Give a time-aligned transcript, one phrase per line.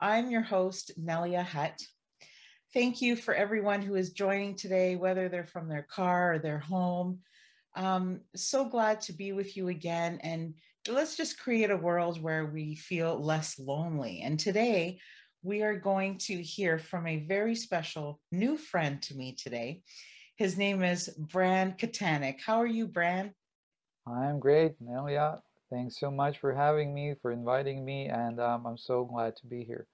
[0.00, 1.80] I'm your host, Nelia Hutt.
[2.72, 6.58] Thank you for everyone who is joining today, whether they're from their car or their
[6.58, 7.20] home.
[7.76, 10.18] Um, so glad to be with you again.
[10.22, 10.54] And
[10.88, 14.22] let's just create a world where we feel less lonely.
[14.22, 14.98] And today,
[15.42, 19.82] we are going to hear from a very special new friend to me today.
[20.36, 22.40] His name is Bran Katanec.
[22.44, 23.32] How are you, Bran?
[24.06, 25.40] I'm great, Nelia.
[25.70, 29.46] Thanks so much for having me, for inviting me, and um, I'm so glad to
[29.46, 29.86] be here.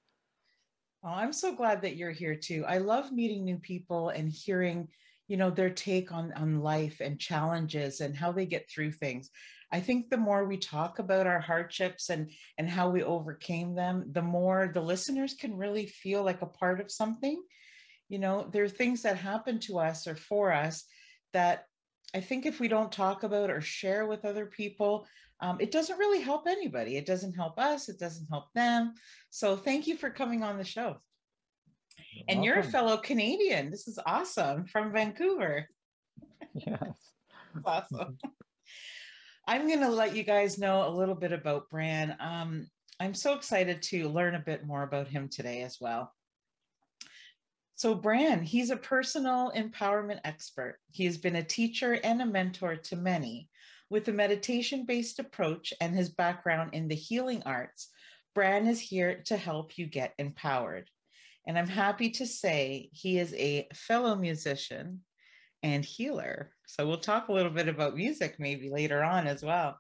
[1.03, 2.65] I'm so glad that you're here too.
[2.69, 4.89] I love meeting new people and hearing,
[5.29, 9.31] you know, their take on on life and challenges and how they get through things.
[9.73, 14.05] I think the more we talk about our hardships and and how we overcame them,
[14.13, 17.43] the more the listeners can really feel like a part of something.
[18.09, 20.85] You know, there are things that happen to us or for us
[21.33, 21.67] that
[22.15, 25.07] I think if we don't talk about or share with other people,
[25.41, 26.97] um, it doesn't really help anybody.
[26.97, 27.89] It doesn't help us.
[27.89, 28.95] It doesn't help them.
[29.31, 30.97] So thank you for coming on the show.
[32.13, 32.45] You're and welcome.
[32.45, 33.71] you're a fellow Canadian.
[33.71, 35.67] This is awesome from Vancouver.
[36.55, 36.79] Yes.
[37.65, 38.19] awesome.
[39.47, 42.17] I'm going to let you guys know a little bit about Bran.
[42.21, 42.67] Um,
[42.99, 46.13] I'm so excited to learn a bit more about him today as well.
[47.81, 50.77] So, Bran, he's a personal empowerment expert.
[50.91, 53.49] He has been a teacher and a mentor to many.
[53.89, 57.89] With a meditation based approach and his background in the healing arts,
[58.35, 60.91] Bran is here to help you get empowered.
[61.47, 65.01] And I'm happy to say he is a fellow musician
[65.63, 66.51] and healer.
[66.67, 69.79] So we'll talk a little bit about music maybe later on as well.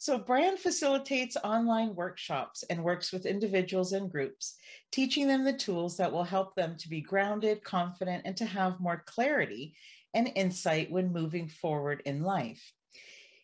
[0.00, 4.56] So, Bran facilitates online workshops and works with individuals and groups,
[4.90, 8.80] teaching them the tools that will help them to be grounded, confident, and to have
[8.80, 9.74] more clarity
[10.14, 12.72] and insight when moving forward in life.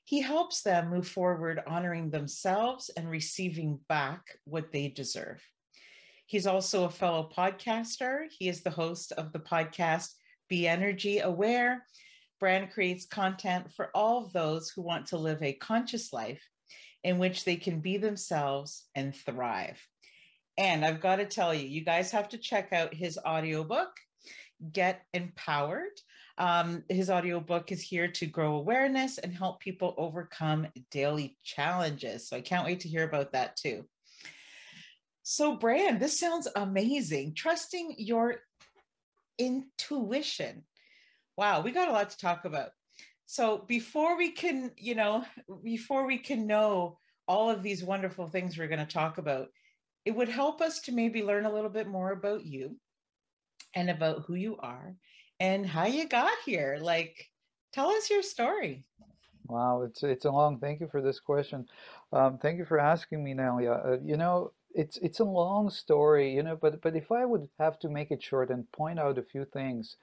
[0.04, 5.42] He helps them move forward, honoring themselves and receiving back what they deserve.
[6.24, 8.28] He's also a fellow podcaster.
[8.30, 10.14] He is the host of the podcast
[10.48, 11.84] Be Energy Aware.
[12.38, 16.42] Bran creates content for all those who want to live a conscious life
[17.02, 19.80] in which they can be themselves and thrive.
[20.58, 23.90] And I've got to tell you, you guys have to check out his audiobook,
[24.72, 26.00] Get Empowered.
[26.38, 32.28] Um, his audiobook is here to grow awareness and help people overcome daily challenges.
[32.28, 33.84] So I can't wait to hear about that too.
[35.22, 37.34] So, Bran, this sounds amazing.
[37.34, 38.36] Trusting your
[39.38, 40.64] intuition.
[41.36, 42.70] Wow, we got a lot to talk about.
[43.26, 45.24] So, before we can, you know,
[45.62, 46.98] before we can know
[47.28, 49.48] all of these wonderful things we're going to talk about,
[50.04, 52.76] it would help us to maybe learn a little bit more about you
[53.74, 54.94] and about who you are
[55.40, 56.78] and how you got here.
[56.80, 57.30] Like,
[57.72, 58.84] tell us your story.
[59.48, 60.58] Wow, it's it's a long.
[60.58, 61.66] Thank you for this question.
[62.12, 63.86] Um, thank you for asking me, Nelia.
[63.86, 67.48] Uh, you know, it's it's a long story, you know, but but if I would
[67.58, 69.96] have to make it short and point out a few things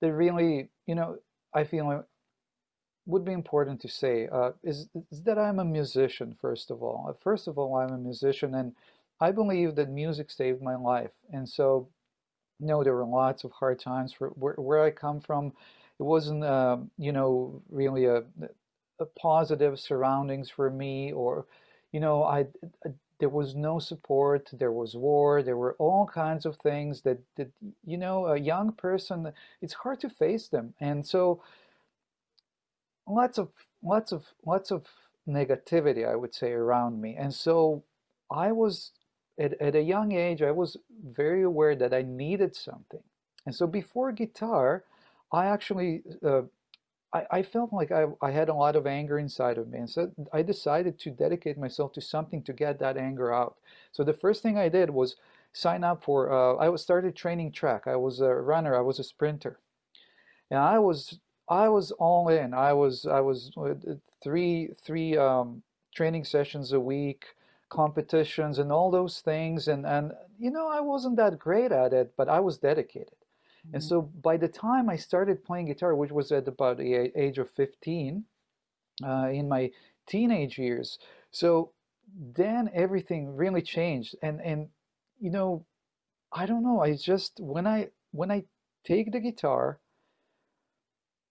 [0.00, 1.18] that really, you know,
[1.54, 2.04] I feel
[3.06, 6.36] would be important to say uh, is, is that I'm a musician.
[6.40, 8.72] First of all, first of all, I'm a musician, and
[9.20, 11.88] I believe that music saved my life, and so
[12.60, 15.52] no, there were lots of hard times for where, where I come from.
[15.98, 18.22] It wasn't, uh, you know, really a,
[19.00, 21.46] a, positive surroundings for me, or,
[21.92, 22.46] you know, I,
[22.84, 24.50] I, there was no support.
[24.52, 25.42] There was war.
[25.42, 27.50] There were all kinds of things that, that
[27.84, 31.42] you know, a young person, it's hard to face them, and so
[33.08, 33.48] lots of
[33.82, 34.86] lots of lots of
[35.28, 37.82] negativity, I would say, around me, and so
[38.30, 38.92] I was
[39.38, 40.76] at, at a young age, I was
[41.12, 43.02] very aware that I needed something.
[43.44, 44.84] And so before guitar,
[45.32, 46.42] I actually, uh,
[47.16, 49.78] I, I, felt like I, I had a lot of anger inside of me.
[49.78, 53.56] And so I decided to dedicate myself to something to get that anger out.
[53.92, 55.16] So the first thing I did was
[55.52, 57.86] sign up for, uh, I was started training track.
[57.86, 59.58] I was a runner, I was a sprinter.
[60.50, 61.18] And I was,
[61.48, 62.52] I was all in.
[62.54, 63.74] I was, I was uh,
[64.22, 65.62] three, three um,
[65.94, 67.24] training sessions a week,
[67.68, 69.68] competitions and all those things.
[69.68, 73.16] And, and, you know, I wasn't that great at it, but I was dedicated.
[73.72, 73.88] And mm-hmm.
[73.88, 77.50] so by the time I started playing guitar, which was at about the age of
[77.50, 78.24] 15,
[79.04, 79.70] uh, in my
[80.06, 80.98] teenage years,
[81.30, 81.72] so
[82.14, 84.16] then everything really changed.
[84.22, 84.68] And and
[85.18, 85.66] you know,
[86.32, 86.80] I don't know.
[86.80, 88.44] I just when I when I
[88.84, 89.80] take the guitar,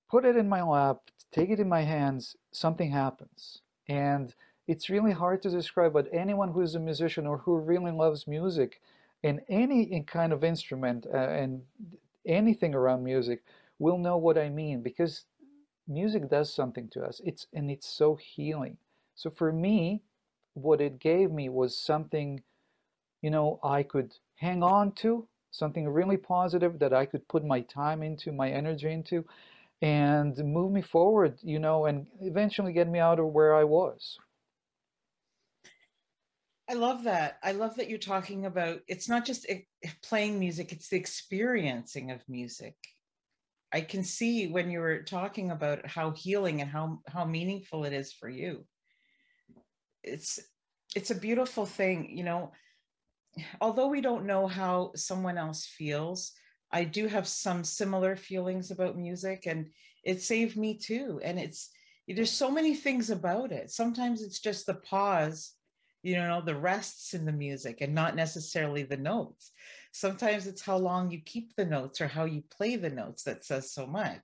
[0.09, 0.97] put it in my lap,
[1.31, 3.61] take it in my hands, something happens.
[3.87, 4.33] And
[4.67, 8.27] it's really hard to describe, but anyone who is a musician or who really loves
[8.27, 8.81] music
[9.23, 11.61] and any kind of instrument uh, and
[12.25, 13.43] anything around music
[13.79, 15.25] will know what I mean because
[15.87, 17.21] music does something to us.
[17.23, 18.77] It's and it's so healing.
[19.15, 20.01] So for me,
[20.53, 22.41] what it gave me was something,
[23.21, 27.61] you know, I could hang on to, something really positive that I could put my
[27.61, 29.25] time into, my energy into,
[29.81, 34.17] and move me forward, you know, and eventually get me out of where I was.
[36.67, 37.37] I love that.
[37.43, 39.45] I love that you're talking about it's not just
[40.03, 42.75] playing music, it's the experiencing of music.
[43.71, 47.93] I can see when you were talking about how healing and how how meaningful it
[47.93, 48.65] is for you.
[50.03, 50.39] It's
[50.95, 52.51] it's a beautiful thing, you know.
[53.61, 56.31] Although we don't know how someone else feels,
[56.71, 59.69] I do have some similar feelings about music and
[60.03, 61.19] it saved me too.
[61.23, 61.69] And it's
[62.07, 63.71] there's so many things about it.
[63.71, 65.53] Sometimes it's just the pause
[66.05, 69.51] you know the rests in the music and not necessarily the notes.
[69.91, 73.43] Sometimes it's how long you keep the notes or how you play the notes that
[73.43, 74.21] says so much.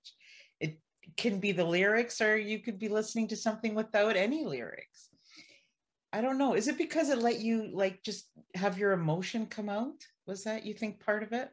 [0.59, 0.79] It
[1.17, 5.09] can be the lyrics or you could be listening to something without any lyrics.
[6.13, 6.53] I don't know.
[6.53, 10.05] Is it because it let you like just have your emotion come out?
[10.27, 11.49] Was that you think part of it?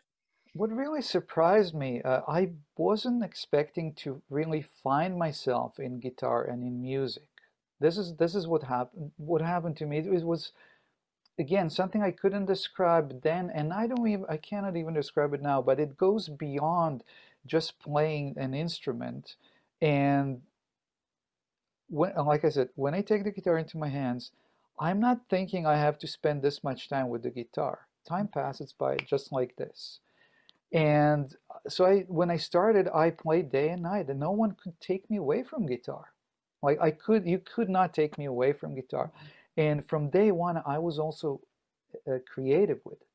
[0.52, 6.62] What really surprised me uh, i wasn't expecting to really find myself in guitar and
[6.64, 7.28] in music
[7.80, 9.12] this is this is what happened.
[9.16, 9.98] What happened to me?
[9.98, 10.52] It was
[11.38, 15.42] again something I couldn't describe then, and I don't even I cannot even describe it
[15.42, 15.62] now.
[15.62, 17.04] But it goes beyond
[17.46, 19.36] just playing an instrument.
[19.80, 20.42] And
[21.88, 24.32] when, like I said, when I take the guitar into my hands,
[24.80, 27.86] I'm not thinking I have to spend this much time with the guitar.
[28.06, 30.00] Time passes by just like this.
[30.72, 31.34] And
[31.68, 35.08] so I, when I started, I played day and night, and no one could take
[35.10, 36.12] me away from guitar.
[36.62, 39.10] Like I could, you could not take me away from guitar.
[39.56, 41.40] And from day one, I was also
[42.06, 43.08] uh, creative with it.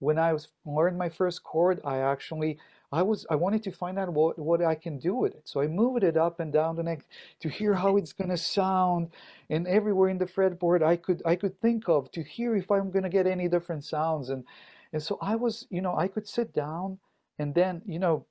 [0.00, 2.58] When I was learned my first chord, I actually,
[2.92, 5.42] I was, I wanted to find out what, what I can do with it.
[5.46, 7.06] So I moved it up and down the neck
[7.40, 9.10] to hear how it's going to sound.
[9.48, 12.90] And everywhere in the fretboard, I could, I could think of to hear if I'm
[12.90, 14.28] going to get any different sounds.
[14.30, 14.44] And,
[14.92, 16.98] and so I was, you know, I could sit down
[17.38, 18.26] and then, you know,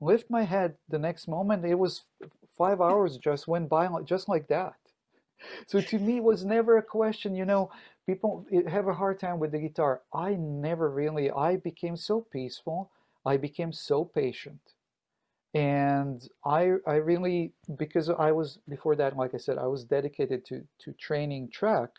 [0.00, 1.64] lift my head the next moment.
[1.64, 2.04] It was
[2.58, 4.74] five hours just went by just like that.
[5.66, 7.34] So to me, it was never a question.
[7.34, 7.70] You know,
[8.06, 10.02] people have a hard time with the guitar.
[10.12, 11.30] I never really.
[11.30, 12.90] I became so peaceful.
[13.24, 14.60] I became so patient,
[15.54, 20.44] and I I really because I was before that, like I said, I was dedicated
[20.46, 21.90] to to training track.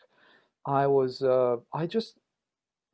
[0.66, 2.18] I was uh, I just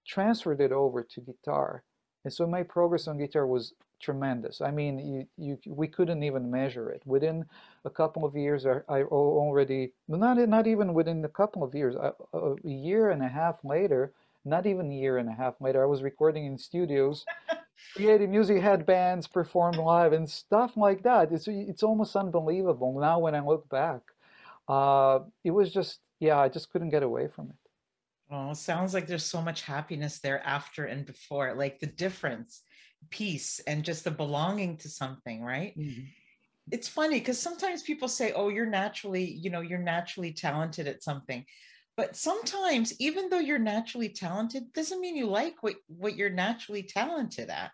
[0.06, 1.82] transferred it over to guitar,
[2.24, 4.60] and so my progress on guitar was tremendous.
[4.60, 7.02] I mean, you, you, we couldn't even measure it.
[7.04, 7.44] Within
[7.84, 11.94] a couple of years, I, I already, not, not even within a couple of years,
[11.94, 14.12] a, a, year and a half later,
[14.44, 17.24] not even a year and a half later, I was recording in studios,
[17.96, 21.32] creating music, had bands perform live and stuff like that.
[21.32, 24.00] It's, it's almost unbelievable now when I look back.
[24.68, 27.65] Uh, it was just, yeah, I just couldn't get away from it.
[28.30, 32.62] Oh, sounds like there's so much happiness there after and before, like the difference
[33.10, 35.78] peace and just the belonging to something right?
[35.78, 36.02] Mm-hmm.
[36.72, 41.02] it's funny because sometimes people say oh you're naturally you know you're naturally talented at
[41.02, 41.44] something.
[41.96, 46.82] But sometimes even though you're naturally talented doesn't mean you like what what you're naturally
[46.82, 47.70] talented at.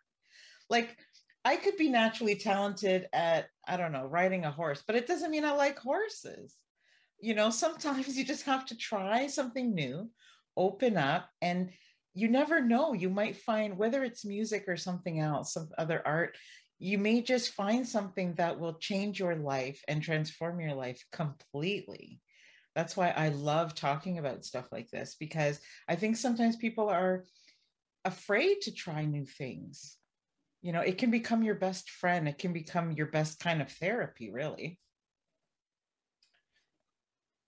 [0.68, 0.96] Like
[1.44, 5.30] i could be naturally talented at i don't know riding a horse but it doesn't
[5.30, 6.56] mean i like horses.
[7.20, 10.10] You know sometimes you just have to try something new
[10.56, 11.70] open up and
[12.14, 16.36] you never know you might find whether it's music or something else some other art
[16.82, 22.20] you may just find something that will change your life and transform your life completely.
[22.74, 27.24] That's why i love talking about stuff like this because i think sometimes people are
[28.04, 29.96] afraid to try new things.
[30.60, 33.70] You know it can become your best friend it can become your best kind of
[33.70, 34.78] therapy really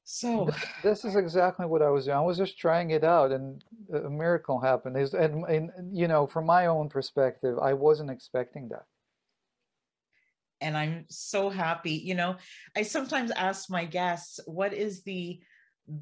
[0.06, 0.50] So
[0.82, 2.16] this is exactly what I was doing.
[2.16, 4.96] I was just trying it out, and a miracle happened.
[4.96, 8.84] And, and you know, from my own perspective, I wasn't expecting that.
[10.60, 11.92] And I'm so happy.
[11.92, 12.36] You know,
[12.76, 15.40] I sometimes ask my guests, what is the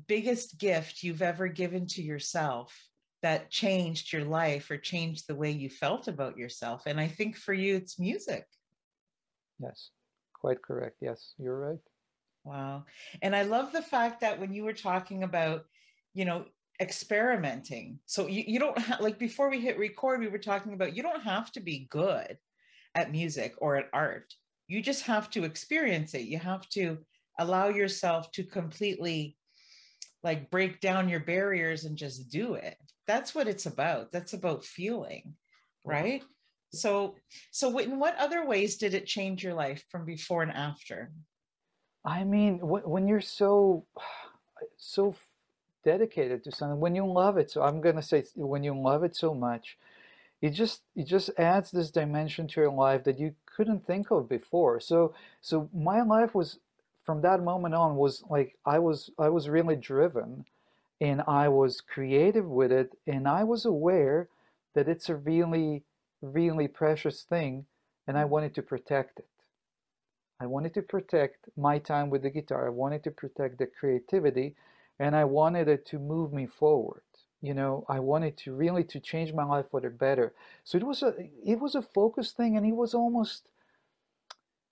[0.09, 2.77] biggest gift you've ever given to yourself
[3.23, 6.83] that changed your life or changed the way you felt about yourself?
[6.87, 8.47] And I think for you, it's music.
[9.61, 9.91] Yes,
[10.35, 10.97] quite correct.
[11.01, 11.79] Yes, you're right.
[12.45, 12.85] Wow.
[13.23, 15.65] And I love the fact that when you were talking about,
[16.15, 16.47] you know,
[16.81, 18.01] experimenting.
[18.07, 21.03] So you, you don't have, like before we hit record, we were talking about you
[21.03, 22.37] don't have to be good
[22.95, 24.35] at music or at art.
[24.67, 26.23] You just have to experience it.
[26.23, 26.99] You have to
[27.39, 29.37] allow yourself to completely
[30.23, 32.77] like break down your barriers and just do it.
[33.07, 34.11] That's what it's about.
[34.13, 35.35] That's about feeling,
[35.85, 36.23] right?
[36.73, 37.17] So
[37.51, 41.13] so in what other ways did it change your life from before and after?
[42.05, 43.85] I mean, when you're so
[44.77, 45.15] so
[45.85, 49.17] dedicated to something, when you love it, so I'm gonna say when you love it
[49.17, 49.79] so much,
[50.43, 54.29] it just it just adds this dimension to your life that you couldn't think of
[54.29, 54.81] before.
[54.81, 56.59] So so my life was
[57.05, 60.45] from that moment on was like I was I was really driven
[61.01, 64.29] and I was creative with it and I was aware
[64.75, 65.85] that it's a really
[66.23, 67.67] really precious thing
[68.07, 69.27] and I wanted to protect it.
[70.43, 72.67] I wanted to protect my time with the guitar.
[72.67, 74.57] I wanted to protect the creativity
[74.99, 77.05] and I wanted it to move me forward.
[77.41, 80.33] You know, I wanted to really to change my life for the better.
[80.65, 83.51] So it was a it was a focus thing and it was almost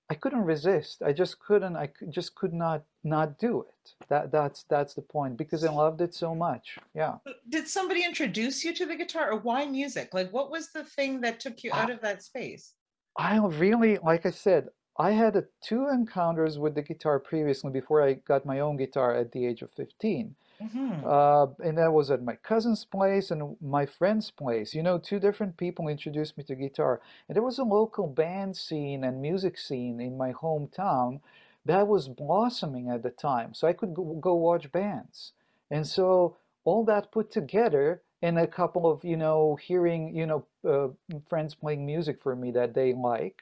[0.08, 1.02] I couldn't resist.
[1.02, 3.94] I just couldn't I just could not not do it.
[4.08, 6.78] That that's that's the point because I loved it so much.
[6.96, 7.18] Yeah.
[7.48, 10.14] Did somebody introduce you to the guitar or why music?
[10.14, 12.74] Like what was the thing that took you out of that space?
[13.16, 14.68] I really like I said,
[15.00, 19.14] I had a, two encounters with the guitar previously before I got my own guitar
[19.14, 20.34] at the age of 15.
[20.62, 21.06] Mm-hmm.
[21.06, 24.74] Uh, and that was at my cousin's place and my friend's place.
[24.74, 27.00] You know, two different people introduced me to guitar.
[27.26, 31.20] And there was a local band scene and music scene in my hometown
[31.64, 33.54] that was blossoming at the time.
[33.54, 35.32] So I could go, go watch bands.
[35.70, 40.44] And so all that put together and a couple of, you know, hearing, you know,
[40.68, 40.88] uh,
[41.30, 43.40] friends playing music for me that they like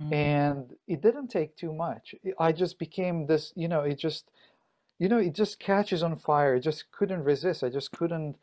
[0.00, 0.12] Mm-hmm.
[0.12, 2.14] And it didn't take too much.
[2.38, 4.30] I just became this, you know, it just,
[4.98, 6.56] you know, it just catches on fire.
[6.56, 7.62] I just couldn't resist.
[7.62, 8.36] I just couldn't.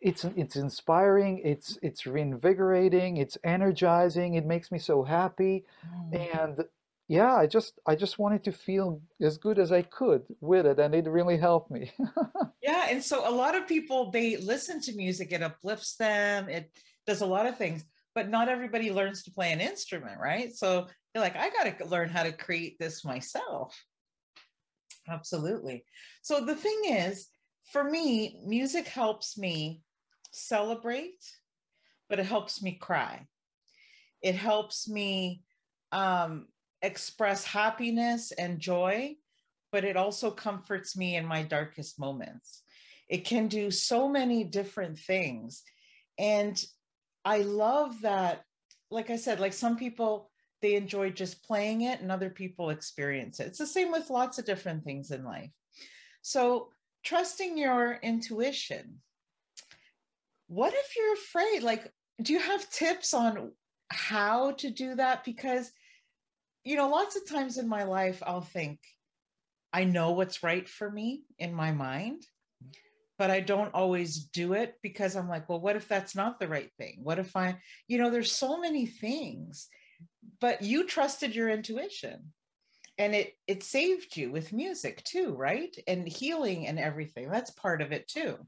[0.00, 1.42] It's it's inspiring.
[1.44, 3.18] It's it's reinvigorating.
[3.18, 4.34] It's energizing.
[4.34, 6.38] It makes me so happy, mm-hmm.
[6.38, 6.64] and
[7.06, 10.78] yeah, I just I just wanted to feel as good as I could with it,
[10.78, 11.92] and it really helped me.
[12.62, 15.32] yeah, and so a lot of people they listen to music.
[15.32, 16.48] It uplifts them.
[16.48, 16.70] It
[17.06, 20.52] does a lot of things but not everybody learns to play an instrument, right?
[20.54, 23.76] So you're like, I got to learn how to create this myself.
[25.08, 25.84] Absolutely.
[26.22, 27.28] So the thing is,
[27.72, 29.80] for me, music helps me
[30.32, 31.24] celebrate,
[32.08, 33.26] but it helps me cry.
[34.22, 35.42] It helps me
[35.92, 36.46] um,
[36.82, 39.16] express happiness and joy,
[39.72, 42.62] but it also comforts me in my darkest moments.
[43.08, 45.62] It can do so many different things.
[46.18, 46.62] And
[47.24, 48.44] I love that,
[48.90, 50.30] like I said, like some people,
[50.62, 53.48] they enjoy just playing it and other people experience it.
[53.48, 55.50] It's the same with lots of different things in life.
[56.22, 56.68] So,
[57.02, 59.00] trusting your intuition.
[60.48, 61.62] What if you're afraid?
[61.62, 63.52] Like, do you have tips on
[63.88, 65.24] how to do that?
[65.24, 65.70] Because,
[66.64, 68.80] you know, lots of times in my life, I'll think,
[69.72, 72.26] I know what's right for me in my mind
[73.20, 76.48] but I don't always do it because I'm like, well, what if that's not the
[76.48, 77.00] right thing?
[77.02, 79.68] What if I, you know, there's so many things,
[80.40, 82.32] but you trusted your intuition
[82.96, 85.76] and it it saved you with music too, right?
[85.86, 87.28] And healing and everything.
[87.28, 88.38] That's part of it too.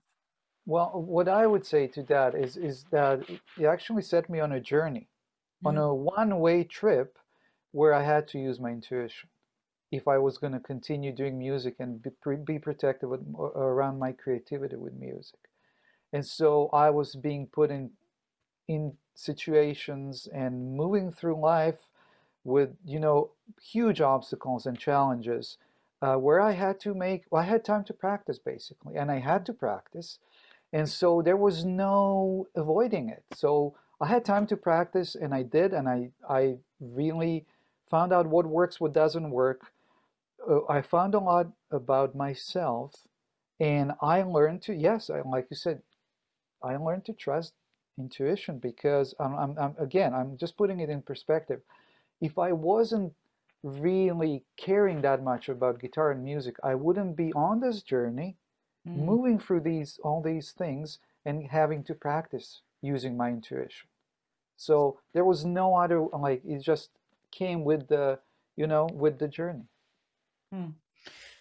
[0.64, 4.52] Well, what I would say to that is is that it actually set me on
[4.52, 5.06] a journey,
[5.66, 5.66] mm-hmm.
[5.66, 7.18] on a one-way trip
[7.72, 9.28] where I had to use my intuition
[9.92, 12.10] if I was going to continue doing music and be,
[12.44, 13.20] be protected with,
[13.54, 15.38] around my creativity with music.
[16.12, 17.90] And so I was being put in
[18.68, 21.80] in situations and moving through life
[22.44, 23.30] with you know
[23.60, 25.58] huge obstacles and challenges
[26.00, 29.18] uh, where I had to make well, I had time to practice basically, and I
[29.18, 30.18] had to practice,
[30.72, 33.24] and so there was no avoiding it.
[33.34, 37.46] So I had time to practice, and I did, and I I really
[37.90, 39.71] found out what works, what doesn't work, uh,
[40.68, 42.94] I found a lot about myself,
[43.60, 45.82] and I learned to yes, I, like you said,
[46.62, 47.54] I learned to trust
[47.98, 51.60] intuition because I'm, I'm, I'm, again I'm just putting it in perspective.
[52.20, 53.12] If I wasn't
[53.62, 58.36] really caring that much about guitar and music, I wouldn't be on this journey,
[58.88, 58.96] mm.
[58.96, 63.88] moving through these all these things and having to practice using my intuition.
[64.56, 66.90] So there was no other like it just
[67.30, 68.18] came with the
[68.56, 69.66] you know with the journey.
[70.52, 70.74] Mm.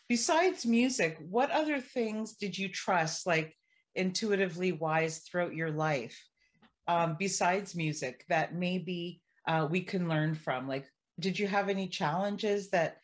[0.08, 3.56] Besides music, what other things did you trust like
[3.96, 6.18] intuitively wise throughout your life
[6.88, 10.68] um, besides music that maybe uh, we can learn from?
[10.68, 10.86] Like
[11.20, 12.98] did you have any challenges that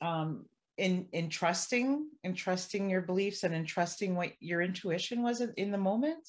[0.00, 0.46] um,
[0.78, 5.70] in in trusting in trusting your beliefs and in trusting what your intuition was in
[5.70, 6.28] the moment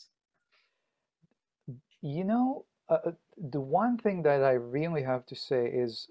[2.01, 3.11] you know uh, uh,
[3.51, 6.07] the one thing that i really have to say is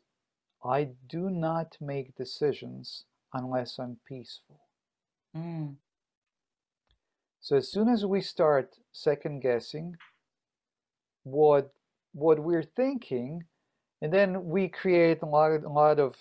[0.65, 4.61] i do not make decisions unless i'm peaceful
[5.37, 5.75] mm.
[7.41, 9.97] so as soon as we start second guessing
[11.25, 11.73] what
[12.13, 13.45] what we're thinking
[14.03, 16.17] and then we create a lot, a lot of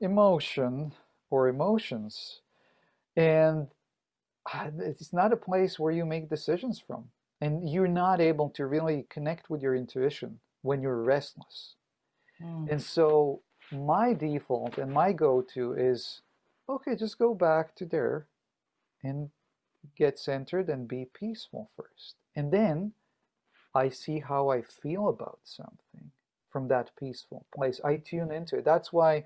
[0.00, 0.92] emotion
[1.30, 2.40] or emotions.
[3.16, 3.68] And
[4.52, 7.06] ah, it's not a place where you make decisions from.
[7.40, 11.74] And you're not able to really connect with your intuition when you're restless.
[12.42, 12.70] Mm.
[12.70, 13.42] And so
[13.72, 16.20] my default and my go-to is,
[16.68, 18.26] okay, just go back to there
[19.02, 19.30] and
[19.96, 22.14] get centered and be peaceful first.
[22.34, 22.92] And then
[23.74, 26.10] I see how I feel about something
[26.50, 27.80] from that peaceful place.
[27.84, 28.64] I tune into it.
[28.64, 29.24] That's why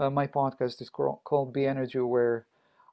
[0.00, 2.46] uh, my podcast is called Be Energy Aware,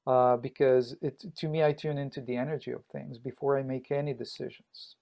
[0.06, 3.92] uh, because it, to me, I tune into the energy of things before I make
[3.92, 4.96] any decisions.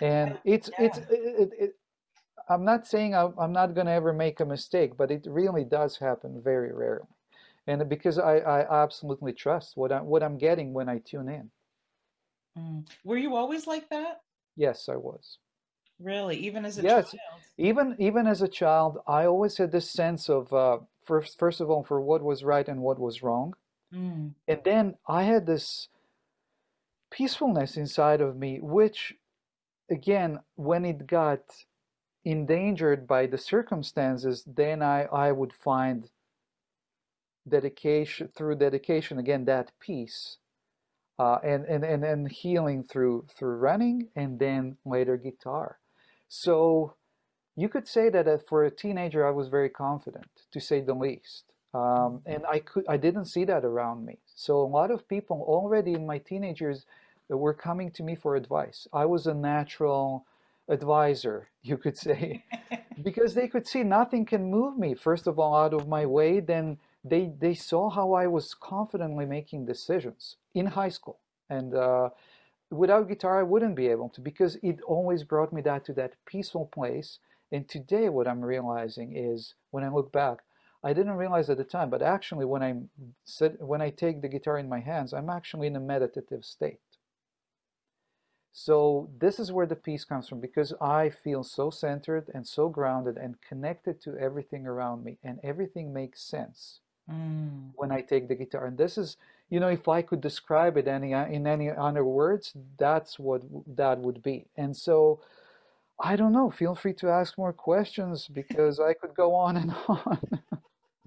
[0.00, 0.86] And it's yeah.
[0.86, 1.76] it's it, it, it,
[2.48, 5.64] I'm not saying I, I'm not going to ever make a mistake, but it really
[5.64, 7.06] does happen very rarely.
[7.66, 11.50] And because I, I absolutely trust what I'm what I'm getting when I tune in.
[12.58, 12.88] Mm.
[13.04, 14.22] Were you always like that?
[14.56, 15.38] Yes, I was.
[16.00, 17.40] Really, even as a yes, child?
[17.58, 21.70] even even as a child, I always had this sense of uh, first first of
[21.70, 23.54] all for what was right and what was wrong,
[23.94, 24.32] mm.
[24.48, 25.88] and then I had this
[27.10, 29.14] peacefulness inside of me, which,
[29.90, 31.40] again, when it got
[32.24, 36.08] endangered by the circumstances, then I I would find
[37.48, 40.36] dedication through dedication again that peace
[41.18, 45.78] uh, and, and, and, and healing through through running and then later guitar.
[46.28, 46.94] So
[47.56, 50.94] you could say that uh, for a teenager, I was very confident, to say the
[50.94, 51.44] least.
[51.74, 54.18] Um, and I could, I didn't see that around me.
[54.34, 56.86] So a lot of people already in my teenagers
[57.28, 58.88] were coming to me for advice.
[58.92, 60.26] I was a natural
[60.70, 62.44] advisor, you could say,
[63.02, 64.94] because they could see nothing can move me.
[64.94, 66.40] First of all, out of my way.
[66.40, 72.10] Then they they saw how I was confidently making decisions in high school, and uh,
[72.70, 76.14] without guitar I wouldn't be able to because it always brought me that to that
[76.24, 77.18] peaceful place
[77.52, 80.38] and today what I'm realizing is when I look back
[80.82, 82.74] I didn't realize at the time but actually when I
[83.24, 86.78] sit when I take the guitar in my hands I'm actually in a meditative state
[88.52, 92.68] so this is where the peace comes from because I feel so centered and so
[92.68, 97.70] grounded and connected to everything around me and everything makes sense mm.
[97.76, 99.16] when I take the guitar and this is
[99.50, 103.42] you know, if I could describe it any in any other words, that's what
[103.76, 104.46] that would be.
[104.56, 105.20] And so,
[105.98, 106.50] I don't know.
[106.50, 109.74] Feel free to ask more questions because I could go on and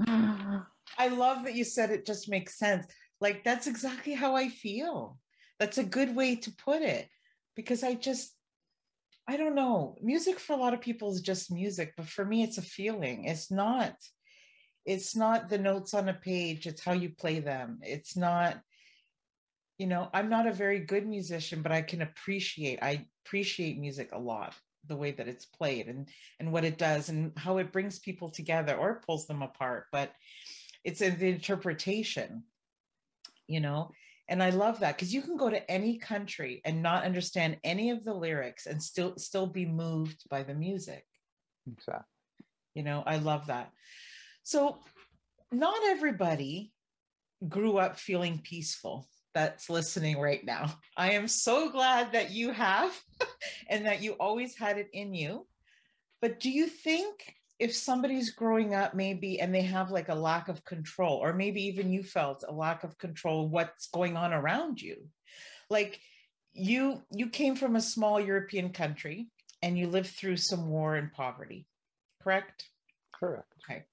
[0.07, 0.65] on.
[0.97, 2.85] I love that you said it just makes sense.
[3.21, 5.17] Like that's exactly how I feel.
[5.57, 7.07] That's a good way to put it
[7.55, 8.33] because I just
[9.27, 9.95] I don't know.
[10.01, 13.25] Music for a lot of people is just music, but for me it's a feeling.
[13.25, 13.95] It's not
[14.85, 18.59] it's not the notes on a page it's how you play them it's not
[19.77, 24.09] you know i'm not a very good musician but i can appreciate i appreciate music
[24.13, 24.53] a lot
[24.87, 28.29] the way that it's played and and what it does and how it brings people
[28.29, 30.11] together or pulls them apart but
[30.83, 32.43] it's in the interpretation
[33.47, 33.91] you know
[34.27, 37.89] and i love that because you can go to any country and not understand any
[37.89, 41.05] of the lyrics and still still be moved by the music
[41.67, 42.05] exactly
[42.73, 43.71] you know i love that
[44.43, 44.79] so,
[45.51, 46.73] not everybody
[47.47, 50.77] grew up feeling peaceful that's listening right now.
[50.97, 52.91] I am so glad that you have
[53.69, 55.47] and that you always had it in you.
[56.21, 60.49] But do you think if somebody's growing up maybe and they have like a lack
[60.49, 64.81] of control, or maybe even you felt a lack of control what's going on around
[64.81, 64.97] you?
[65.69, 66.01] Like
[66.51, 69.29] you you came from a small European country
[69.61, 71.65] and you lived through some war and poverty,
[72.21, 72.65] correct?
[73.17, 73.53] Correct.
[73.63, 73.85] Okay.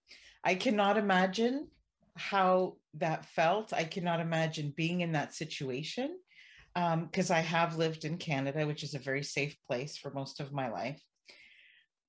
[0.42, 1.68] I cannot imagine
[2.16, 3.72] how that felt.
[3.72, 6.18] I cannot imagine being in that situation
[6.74, 10.40] because um, I have lived in Canada, which is a very safe place for most
[10.40, 11.00] of my life.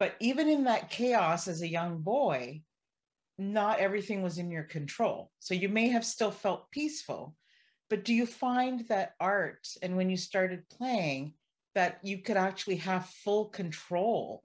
[0.01, 2.63] But even in that chaos as a young boy,
[3.37, 5.29] not everything was in your control.
[5.37, 7.35] So you may have still felt peaceful,
[7.87, 11.35] but do you find that art and when you started playing
[11.75, 14.43] that you could actually have full control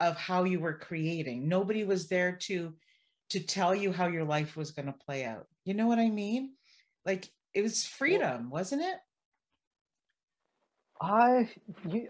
[0.00, 1.48] of how you were creating?
[1.48, 2.74] Nobody was there to
[3.30, 5.46] to tell you how your life was going to play out.
[5.64, 6.52] You know what I mean?
[7.06, 8.98] Like it was freedom, wasn't it?
[11.00, 11.48] I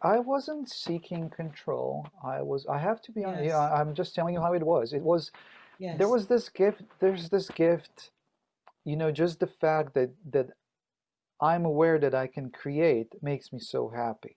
[0.02, 2.06] I wasn't seeking control.
[2.24, 3.44] I was I have to be honest.
[3.44, 4.92] Yeah, I'm just telling you how it was.
[4.92, 5.30] It was
[5.78, 5.98] yes.
[5.98, 6.82] there was this gift.
[6.98, 8.10] There's this gift.
[8.84, 10.48] You know, just the fact that that
[11.40, 14.36] I'm aware that I can create makes me so happy.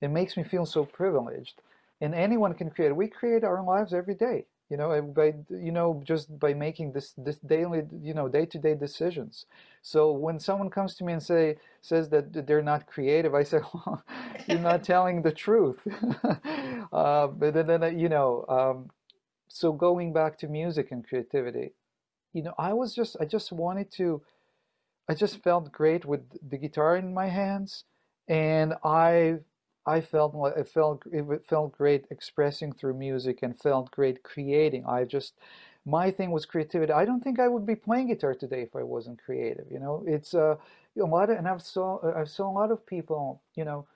[0.00, 1.60] It makes me feel so privileged.
[2.00, 2.96] And anyone can create.
[2.96, 7.12] We create our lives every day you know by you know just by making this
[7.18, 9.46] this daily you know day-to-day decisions.
[9.82, 13.60] So when someone comes to me and say says that they're not creative i say
[13.74, 14.02] well,
[14.48, 15.78] you're not telling the truth.
[16.92, 18.90] Uh, but then, then you know um,
[19.48, 21.72] so going back to music and creativity
[22.32, 24.22] you know i was just i just wanted to
[25.08, 27.84] i just felt great with the guitar in my hands
[28.28, 29.36] and i
[29.86, 34.84] I felt it felt it felt great expressing through music and felt great creating.
[34.86, 35.34] I just
[35.86, 36.92] my thing was creativity.
[36.92, 39.66] I don't think I would be playing guitar today if I wasn't creative.
[39.70, 40.56] You know, it's uh,
[41.00, 43.40] a lot of, and I've saw I've saw a lot of people.
[43.54, 43.86] You know,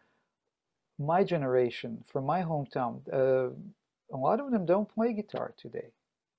[0.98, 3.00] my generation from my hometown.
[3.12, 3.50] Uh,
[4.12, 5.88] a lot of them don't play guitar today,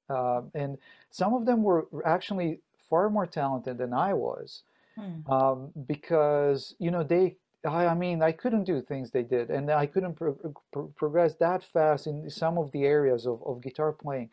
[0.09, 0.77] uh, and
[1.11, 4.63] some of them were actually far more talented than I was,
[4.95, 5.29] hmm.
[5.31, 9.85] um, because you know they I mean, I couldn't do things they did, and I
[9.85, 10.33] couldn't pro
[10.71, 14.29] pro progress that fast in some of the areas of, of guitar playing.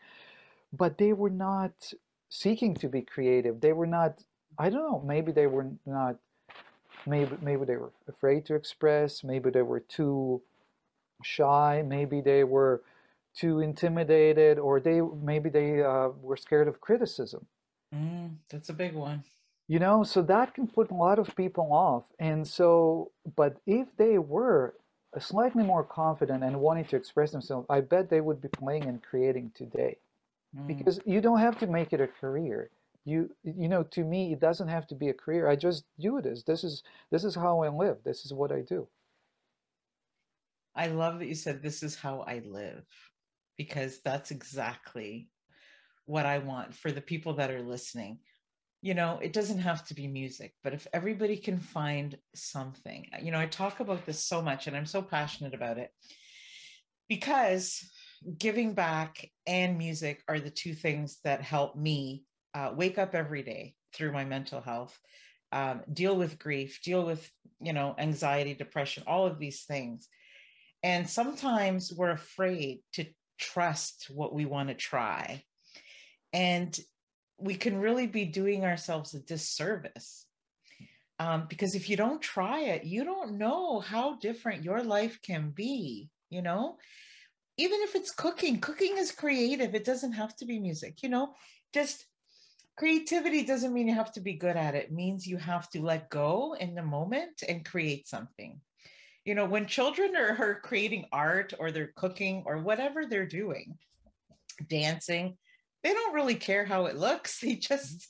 [0.72, 1.92] But they were not
[2.28, 3.60] seeking to be creative.
[3.60, 4.22] They were not.
[4.58, 5.02] I don't know.
[5.04, 6.16] Maybe they were not.
[7.06, 9.24] Maybe maybe they were afraid to express.
[9.24, 10.42] Maybe they were too
[11.22, 11.82] shy.
[11.86, 12.82] Maybe they were
[13.34, 17.46] too intimidated, or they maybe they uh, were scared of criticism.
[17.94, 19.22] Mm, that's a big one
[19.72, 22.04] you know so that can put a lot of people off.
[22.18, 24.74] And so but if they were
[25.18, 29.02] slightly more confident and wanting to express themselves i bet they would be playing and
[29.02, 29.94] creating today.
[30.56, 30.66] Mm.
[30.66, 32.70] because you don't have to make it a career.
[33.04, 35.48] You you know to me it doesn't have to be a career.
[35.48, 36.42] I just do this.
[36.42, 37.98] This is this is how i live.
[38.04, 38.86] This is what i do.
[40.74, 42.84] I love that you said this is how i live
[43.56, 45.28] because that's exactly
[46.06, 48.18] what i want for the people that are listening
[48.82, 53.30] you know, it doesn't have to be music, but if everybody can find something, you
[53.30, 55.90] know, I talk about this so much and I'm so passionate about it
[57.08, 57.88] because
[58.38, 63.42] giving back and music are the two things that help me uh, wake up every
[63.42, 64.98] day through my mental health,
[65.52, 70.08] um, deal with grief, deal with, you know, anxiety, depression, all of these things.
[70.82, 73.06] And sometimes we're afraid to
[73.38, 75.44] trust what we want to try.
[76.32, 76.76] And
[77.42, 80.26] we can really be doing ourselves a disservice.
[81.18, 85.50] Um, because if you don't try it, you don't know how different your life can
[85.50, 86.78] be, you know?
[87.58, 89.74] Even if it's cooking, cooking is creative.
[89.74, 91.34] It doesn't have to be music, you know?
[91.72, 92.06] Just
[92.76, 94.86] creativity doesn't mean you have to be good at it.
[94.86, 98.60] it means you have to let go in the moment and create something.
[99.24, 103.78] You know, when children are, are creating art or they're cooking or whatever they're doing,
[104.68, 105.36] dancing,
[105.82, 107.40] they don't really care how it looks.
[107.42, 108.08] They just,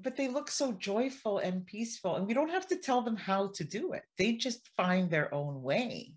[0.00, 2.16] but they look so joyful and peaceful.
[2.16, 4.02] And we don't have to tell them how to do it.
[4.18, 6.12] They just find their own way.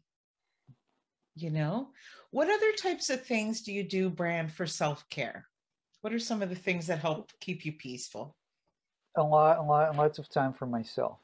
[1.36, 1.90] You know,
[2.32, 5.48] what other types of things do you do, Bran, for self care?
[6.02, 8.36] What are some of the things that help keep you peaceful?
[9.18, 11.20] A lot, a lot, lots of time for myself.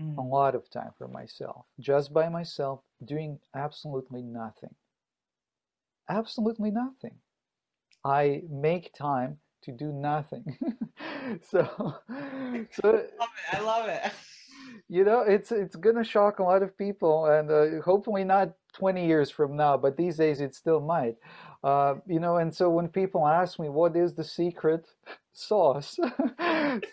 [0.00, 0.18] Mm.
[0.18, 4.74] A lot of time for myself, just by myself, doing absolutely nothing.
[6.08, 7.14] Absolutely nothing.
[8.04, 10.44] I make time to do nothing.
[11.50, 11.94] so,
[12.70, 13.54] so I love it.
[13.54, 14.12] I love it.
[14.88, 19.06] You know, it's it's gonna shock a lot of people, and uh, hopefully not 20
[19.06, 21.16] years from now, but these days it still might.
[21.62, 24.86] Uh, you know, and so when people ask me what is the secret
[25.32, 25.98] sauce,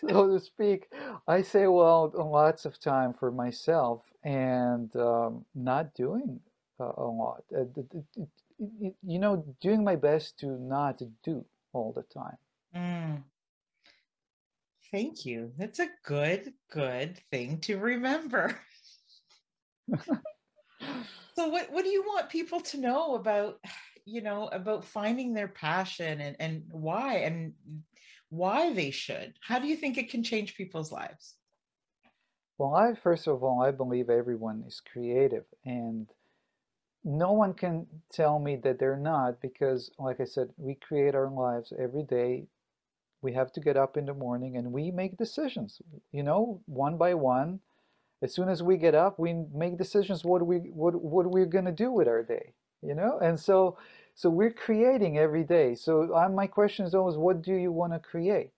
[0.08, 0.88] so to speak,
[1.28, 6.40] I say, well, lots of time for myself and um, not doing
[6.80, 7.44] uh, a lot.
[9.02, 12.36] You know, doing my best to not do all the time.
[12.74, 13.22] Mm.
[14.92, 15.52] Thank you.
[15.58, 18.58] That's a good, good thing to remember.
[21.34, 23.58] so what, what do you want people to know about,
[24.04, 27.54] you know, about finding their passion and, and why and
[28.28, 29.34] why they should?
[29.40, 31.34] How do you think it can change people's lives?
[32.58, 36.06] Well, I first of all, I believe everyone is creative and
[37.04, 41.28] no one can tell me that they're not because, like I said, we create our
[41.28, 42.46] lives every day.
[43.22, 45.80] We have to get up in the morning and we make decisions,
[46.12, 47.60] you know, one by one.
[48.22, 51.72] As soon as we get up, we make decisions what we what what we're to
[51.72, 53.18] do with our day, you know?
[53.20, 53.78] And so
[54.14, 55.74] so we're creating every day.
[55.74, 58.52] So uh, my question is always what do you want to create?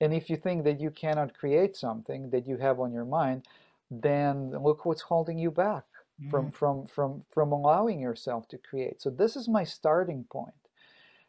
[0.00, 3.46] And if you think that you cannot create something that you have on your mind,
[3.90, 5.84] then look what's holding you back
[6.22, 6.30] mm.
[6.30, 9.00] from from from from allowing yourself to create.
[9.00, 10.54] So this is my starting point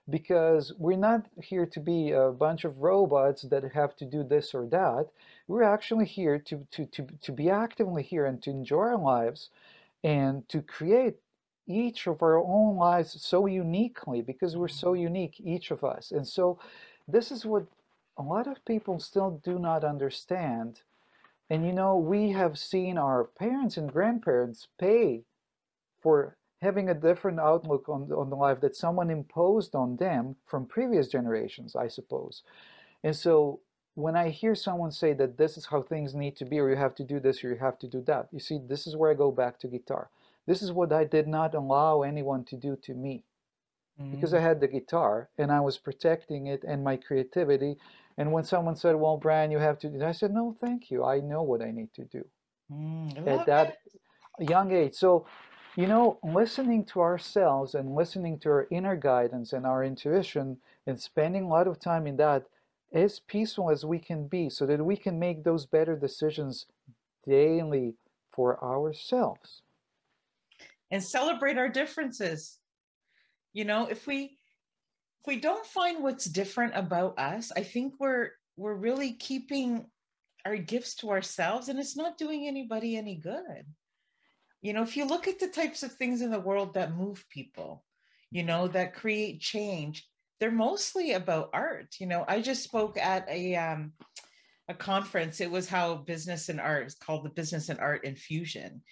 [0.10, 4.54] because we're not here to be a bunch of robots that have to do this
[4.54, 5.08] or that.
[5.48, 9.50] We're actually here to to to to be actively here and to enjoy our lives
[10.04, 11.18] and to create
[11.68, 15.04] each of our own lives so uniquely because we're so mm-hmm.
[15.04, 16.12] unique each of us.
[16.12, 16.60] And so
[17.08, 17.66] this is what
[18.18, 20.82] a lot of people still do not understand.
[21.50, 25.24] And you know, we have seen our parents and grandparents pay
[26.02, 30.66] for having a different outlook on, on the life that someone imposed on them from
[30.66, 32.44] previous generations, I suppose.
[33.04, 33.62] And so
[33.96, 36.76] when I hear someone say that this is how things need to be, or you
[36.76, 39.12] have to do this, or you have to do that, you see, this is where
[39.12, 40.10] I go back to guitar.
[40.46, 43.24] This is what I did not allow anyone to do to me.
[44.00, 44.16] Mm-hmm.
[44.16, 44.44] Because I mm.
[44.44, 47.76] had the guitar and I was protecting it and my creativity
[48.20, 51.04] and when someone said, "Well, Brian, you have to," I said, "No, thank you.
[51.04, 52.24] I know what I need to do."
[52.72, 53.80] Mm, at that
[54.40, 54.50] it.
[54.50, 55.26] young age, so
[55.76, 61.00] you know, listening to ourselves and listening to our inner guidance and our intuition and
[61.00, 62.44] spending a lot of time in that
[62.92, 66.66] as peaceful as we can be so that we can make those better decisions
[67.26, 67.94] daily
[68.32, 69.62] for ourselves
[70.90, 72.60] and celebrate our differences
[73.54, 74.39] you know if we
[75.22, 79.86] if we don't find what's different about us, I think we're we're really keeping
[80.46, 83.66] our gifts to ourselves and it's not doing anybody any good.
[84.62, 87.26] You know, if you look at the types of things in the world that move
[87.30, 87.86] people,
[88.32, 90.06] you know, that create change,
[90.40, 91.96] they're mostly about art.
[92.00, 93.94] You know, I just spoke at a um
[94.70, 95.42] a conference.
[95.42, 98.84] It was how business and art is called the Business and Art Infusion.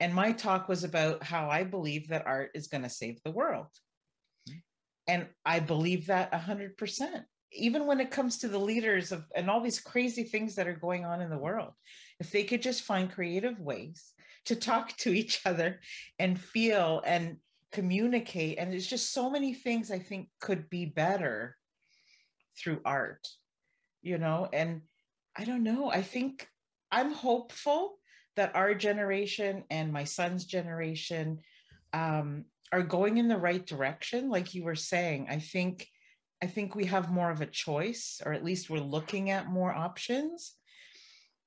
[0.00, 3.30] And my talk was about how I believe that art is going to save the
[3.30, 3.68] world.
[5.06, 7.24] And I believe that 100%.
[7.52, 10.74] Even when it comes to the leaders of and all these crazy things that are
[10.74, 11.72] going on in the world,
[12.20, 14.12] if they could just find creative ways
[14.46, 15.80] to talk to each other
[16.18, 17.36] and feel and
[17.72, 21.56] communicate, and there's just so many things I think could be better
[22.58, 23.26] through art,
[24.02, 24.48] you know.
[24.52, 24.82] And
[25.36, 26.48] I don't know, I think
[26.90, 27.98] I'm hopeful
[28.36, 31.40] that our generation and my son's generation
[31.92, 35.86] um, are going in the right direction like you were saying i think
[36.42, 39.72] i think we have more of a choice or at least we're looking at more
[39.72, 40.54] options.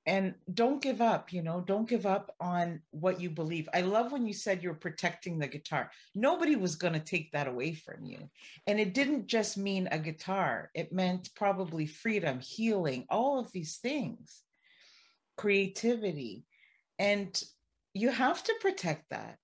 [0.06, 3.68] And don't give up you know don't give up on what you believe.
[3.74, 5.90] I love when you said you're protecting the guitar.
[6.14, 8.30] Nobody was going to take that away from you.
[8.66, 10.70] And it didn't just mean a guitar.
[10.74, 14.42] It meant probably freedom healing all of these things.
[15.36, 16.46] Creativity.
[16.98, 17.30] And
[17.92, 19.36] you have to protect that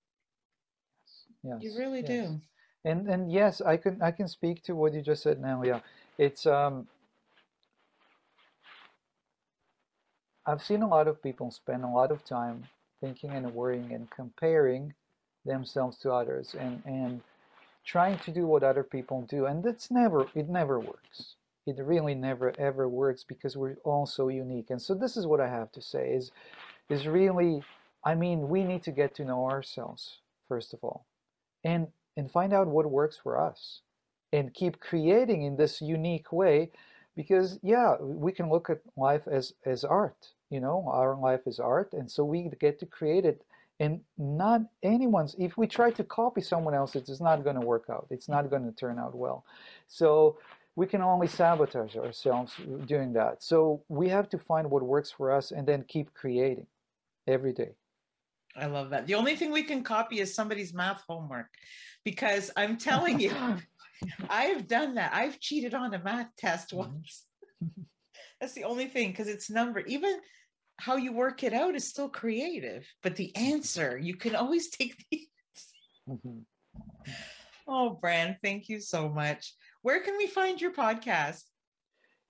[1.47, 1.59] Yes.
[1.63, 2.09] You really yes.
[2.09, 2.41] do.
[2.85, 5.63] And and yes, I can I can speak to what you just said now.
[5.63, 5.81] Yeah,
[6.19, 6.87] it's um.
[10.49, 12.69] I've seen a lot of people spend a lot of time
[13.01, 14.95] thinking and worrying and comparing
[15.45, 17.21] themselves to others and and
[17.85, 22.15] trying to do what other people do and that's never it never works it really
[22.15, 25.71] never ever works because we're all so unique and so this is what i have
[25.71, 26.33] to say is
[26.91, 27.63] is really
[28.05, 31.07] i mean we need to get to know ourselves first of all
[31.67, 33.83] and and find out what works for us
[34.33, 36.71] and keep creating in this unique way
[37.17, 41.59] because yeah we can look at life as as art you know our life is
[41.59, 41.93] art.
[41.93, 43.43] And so we get to create it
[43.79, 47.87] and not anyone's if we try to copy someone else it's not going to work
[47.91, 48.07] out.
[48.11, 49.45] It's not going to turn out well.
[49.89, 50.39] So
[50.77, 52.53] we can only sabotage ourselves
[52.87, 53.43] doing that.
[53.43, 56.67] So we have to find what works for us and then keep creating
[57.27, 57.73] every day
[58.59, 59.07] I love that.
[59.07, 61.49] The only thing we can copy is somebody's math homework
[62.05, 63.35] because I'm telling you,
[64.31, 65.13] I've done that.
[65.15, 66.91] I've cheated on a math test mm-hmm.
[66.91, 67.25] once.
[68.41, 69.81] That's the only thing because it's number.
[69.81, 70.19] Even
[70.79, 75.05] how you work it out is still creative, but the answer, you can always take
[75.11, 75.27] the
[76.09, 76.39] mm-hmm.
[77.69, 79.53] Oh, Bran, thank you so much.
[79.83, 81.43] Where can we find your podcast?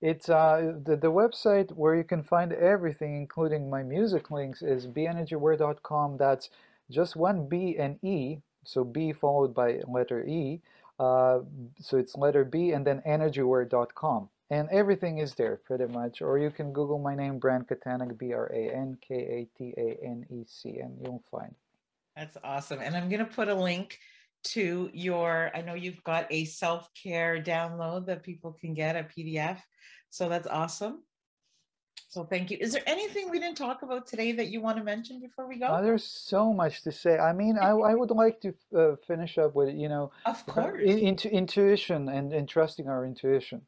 [0.02, 4.87] It's uh, the, the website where you can find everything, including my music links, is
[4.87, 6.18] beenergyaware.com.
[6.18, 6.50] That's
[6.90, 10.61] just one B and E, so B followed by letter E.
[10.98, 11.40] Uh,
[11.80, 14.28] so it's letter B and then energyaware.com.
[14.48, 16.22] And everything is there pretty much.
[16.22, 19.74] Or you can Google my name, Bran Katanec, B R A N K A T
[19.76, 21.54] A N E C, and you'll find.
[22.16, 22.80] That's awesome.
[22.80, 23.98] And I'm going to put a link
[24.44, 29.05] to your, I know you've got a self care download that people can get a
[29.05, 29.59] PDF.
[30.11, 31.03] So that's awesome.
[32.09, 32.57] So thank you.
[32.61, 35.59] Is there anything we didn't talk about today that you want to mention before we
[35.59, 35.66] go?
[35.66, 37.18] Uh, there's so much to say.
[37.18, 40.53] I mean, I, I would like to uh, finish up with, you know, of uh,
[40.53, 40.83] course.
[40.83, 43.62] into intuition and, and trusting our intuition.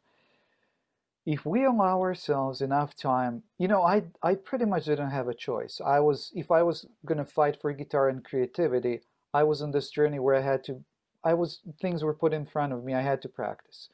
[1.26, 5.34] If we allow ourselves enough time, you know, I, I pretty much didn't have a
[5.34, 5.80] choice.
[5.84, 9.02] I was, if I was going to fight for guitar and creativity,
[9.38, 10.82] I was on this journey where I had to,
[11.22, 12.92] I was, things were put in front of me.
[12.92, 13.88] I had to practice.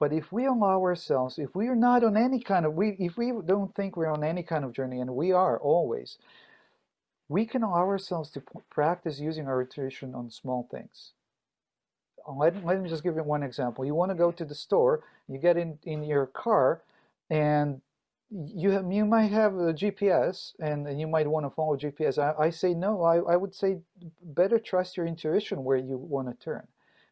[0.00, 3.16] But if we allow ourselves, if we are not on any kind of, we, if
[3.16, 6.18] we don't think we're on any kind of journey, and we are always,
[7.28, 11.12] we can allow ourselves to practice using our intuition on small things.
[12.26, 13.84] Uh, let, let me just give you one example.
[13.84, 16.80] You want to go to the store, you get in, in your car,
[17.28, 17.80] and
[18.30, 22.18] you have, you might have a GPS, and, you might want to follow GPS.
[22.18, 23.02] I, I say no.
[23.02, 23.78] I, I would say
[24.22, 26.66] better trust your intuition where you want to turn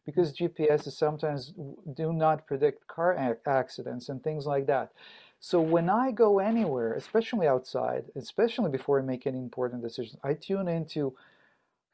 [0.05, 1.53] because GPS is sometimes
[1.93, 4.91] do not predict car accidents and things like that.
[5.39, 10.33] So when I go anywhere, especially outside, especially before I make any important decisions, I
[10.33, 11.13] tune into,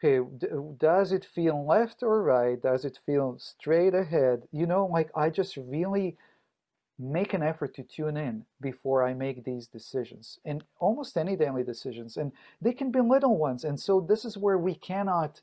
[0.04, 0.26] okay,
[0.78, 2.62] does it feel left or right?
[2.62, 4.44] Does it feel straight ahead?
[4.52, 6.18] You know, like I just really
[6.98, 11.64] make an effort to tune in before I make these decisions and almost any daily
[11.64, 12.16] decisions.
[12.16, 12.32] And
[12.62, 13.66] they can be little ones.
[13.66, 15.42] And so this is where we cannot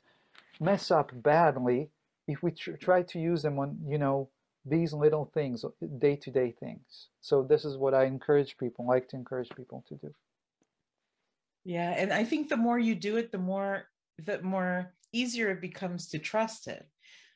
[0.59, 1.89] mess up badly
[2.27, 4.29] if we tr try to use them on, you know,
[4.65, 5.65] these little things,
[5.99, 7.09] day-to-day -day things.
[7.21, 10.13] So this is what I encourage people, like to encourage people to do.
[11.65, 15.61] Yeah, and I think the more you do it, the more the more easier it
[15.61, 16.87] becomes to trust it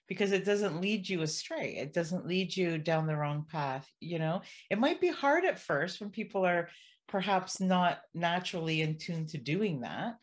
[0.08, 1.76] because it doesn't lead you astray.
[1.76, 4.42] It doesn't lead you down the wrong path, you know.
[4.70, 6.70] It might be hard at first when people are
[7.08, 10.16] perhaps not naturally in tune to doing that,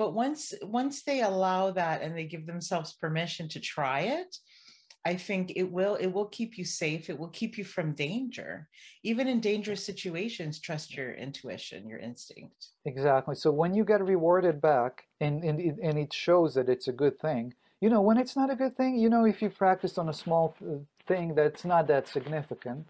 [0.00, 4.34] but once once they allow that and they give themselves permission to try it
[5.04, 8.66] i think it will it will keep you safe it will keep you from danger
[9.02, 14.58] even in dangerous situations trust your intuition your instinct exactly so when you get rewarded
[14.58, 18.36] back and and, and it shows that it's a good thing you know when it's
[18.36, 20.54] not a good thing you know if you practiced on a small
[21.06, 22.86] thing that's not that significant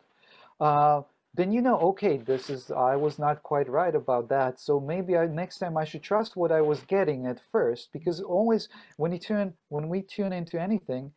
[0.60, 1.02] uh,
[1.34, 4.58] then you know, okay, this is, I was not quite right about that.
[4.58, 8.20] So maybe I, next time I should trust what I was getting at first, because
[8.20, 11.12] always when you tune, when we tune into anything,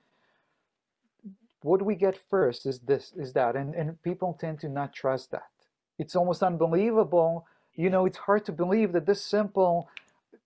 [1.61, 5.31] what we get first is this, is that, and, and people tend to not trust
[5.31, 5.49] that.
[5.97, 7.47] It's almost unbelievable.
[7.73, 9.89] You know, it's hard to believe that this simple,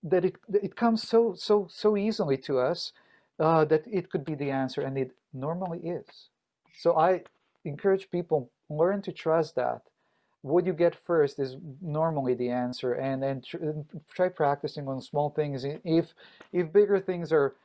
[0.02, 2.94] that it, it comes so, so, so easily to us
[3.40, 6.30] uh, that it could be the answer, and it normally is.
[6.78, 7.24] So I
[7.66, 9.82] encourage people learn to trust that
[10.42, 13.58] what you get first is normally the answer and then tr
[14.14, 16.14] try practicing on small things if
[16.54, 17.56] if bigger things are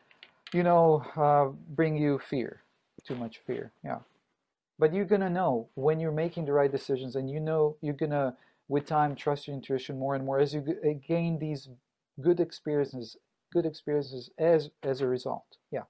[0.53, 2.63] you know uh, bring you fear
[3.07, 3.99] too much fear yeah
[4.79, 8.35] but you're gonna know when you're making the right decisions and you know you're gonna
[8.69, 11.69] with time trust your intuition more and more as you uh, gain these
[12.21, 13.17] good experiences
[13.53, 15.83] good experiences as as a result yeah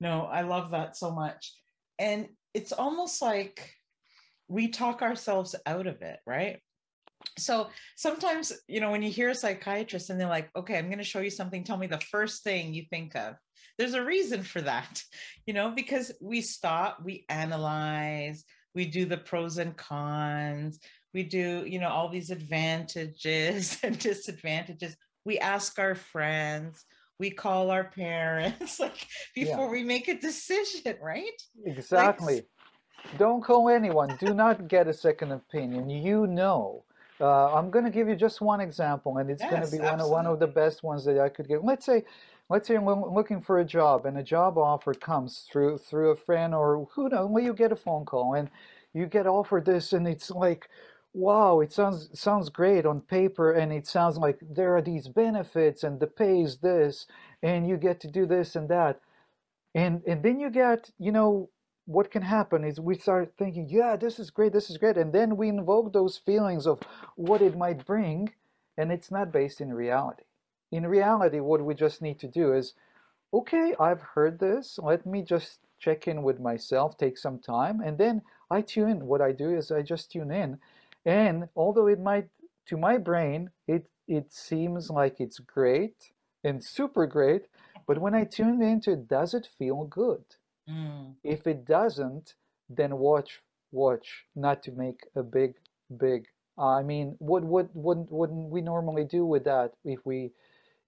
[0.00, 1.54] no i love that so much
[1.98, 3.74] and it's almost like
[4.48, 6.60] we talk ourselves out of it, right?
[7.38, 10.98] So sometimes, you know, when you hear a psychiatrist and they're like, okay, I'm going
[10.98, 13.34] to show you something, tell me the first thing you think of.
[13.78, 15.02] There's a reason for that,
[15.46, 18.44] you know, because we stop, we analyze,
[18.74, 20.78] we do the pros and cons,
[21.12, 24.96] we do, you know, all these advantages and disadvantages.
[25.24, 26.84] We ask our friends,
[27.18, 29.70] we call our parents like before yeah.
[29.70, 31.42] we make a decision, right?
[31.64, 32.34] Exactly.
[32.36, 32.48] Like,
[33.18, 34.16] don't call anyone.
[34.18, 35.90] Do not get a second opinion.
[35.90, 36.84] You know.
[37.20, 39.78] Uh, I'm going to give you just one example, and it's yes, going to be
[39.78, 41.62] one of, one of the best ones that I could give.
[41.62, 42.04] Let's say,
[42.48, 46.16] let's say I'm looking for a job, and a job offer comes through through a
[46.16, 47.30] friend or who knows.
[47.30, 48.50] Well, you get a phone call, and
[48.94, 50.68] you get offered this, and it's like,
[51.14, 55.84] wow, it sounds sounds great on paper, and it sounds like there are these benefits,
[55.84, 57.06] and the pay is this,
[57.42, 59.00] and you get to do this and that,
[59.74, 61.48] and and then you get, you know,
[61.86, 65.12] what can happen is we start thinking, yeah, this is great, this is great, and
[65.12, 66.80] then we invoke those feelings of
[67.16, 68.32] what it might bring,
[68.76, 70.24] and it's not based in reality.
[70.72, 72.74] In reality, what we just need to do is,
[73.32, 77.98] okay, I've heard this, let me just check in with myself, take some time, and
[77.98, 79.06] then I tune in.
[79.06, 80.58] What I do is I just tune in,
[81.04, 82.28] and although it might,
[82.66, 87.42] to my brain, it, it seems like it's great and super great,
[87.86, 90.24] but when I tune into it, does it feel good?
[90.68, 91.14] Mm.
[91.22, 92.34] If it doesn't,
[92.68, 93.40] then watch,
[93.72, 95.54] watch, not to make a big,
[95.98, 96.26] big.
[96.56, 100.30] Uh, I mean, what what what would we normally do with that if we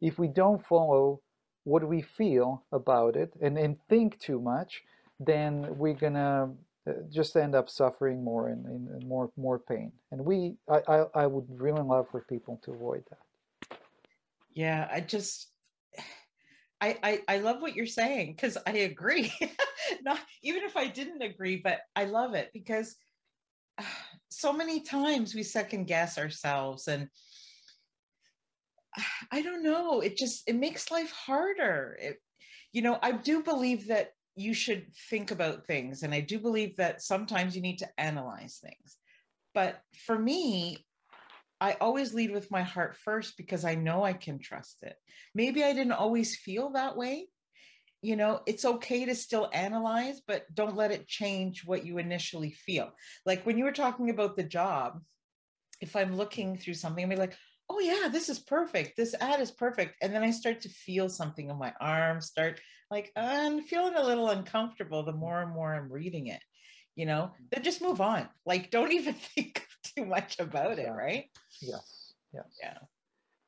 [0.00, 1.20] if we don't follow
[1.64, 4.82] what we feel about it and, and think too much,
[5.18, 6.50] then we're gonna
[6.87, 9.91] Uh, just end up suffering more and, and more more pain.
[10.12, 13.78] And we, I, I, I would really love for people to avoid that.
[14.55, 15.51] Yeah, I just,
[16.80, 19.32] I, I, I love what you're saying because I agree.
[20.03, 22.97] Not even if I didn't agree, but I love it because
[24.28, 27.09] so many times we second guess ourselves and
[29.32, 30.01] I don't know.
[30.01, 31.99] It just it makes life harder.
[32.01, 32.18] It,
[32.72, 36.76] you know, I do believe that you should think about things, and I do believe
[36.76, 38.99] that sometimes you need to analyze things.
[39.55, 40.84] But for me,
[41.61, 44.95] I always lead with my heart first because I know I can trust it.
[45.34, 47.28] Maybe I didn't always feel that way.
[48.03, 52.51] You know, it's okay to still analyze, but don't let it change what you initially
[52.51, 52.91] feel.
[53.24, 55.01] Like when you were talking about the job,
[55.80, 57.37] if I'm looking through something, I'm like,
[57.70, 58.97] oh yeah, this is perfect.
[58.99, 59.97] This ad is perfect.
[60.03, 62.61] And then I start to feel something in my arm, start
[62.91, 66.41] like I'm feeling a little uncomfortable the more and more I'm reading it.
[66.95, 67.45] You know, mm.
[67.51, 68.28] then just move on.
[68.45, 71.26] Like don't even think too much about it, right?
[71.61, 72.14] Yes.
[72.32, 72.47] Yes.
[72.62, 72.78] Yeah.